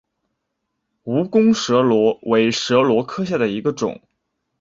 [1.05, 4.01] 蜈蚣蛇螺为蛇螺科下的一个种。